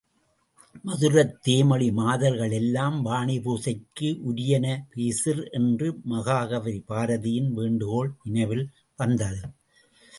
மதுரத் 0.85 1.35
தேமொழி 1.43 1.89
மாதர்கள் 1.99 2.53
எல்லாம் 2.59 2.97
வாணி 3.01 3.37
பூசைக்கு 3.43 4.09
உரியன 4.29 4.65
பேசிர்! 4.91 5.43
என்ற 5.59 5.81
மகாகவி 6.11 6.77
பாரதியின் 6.89 7.51
வேண்டுகோள் 7.59 8.13
நினைவில் 8.23 8.67
வந்தது. 8.99 9.43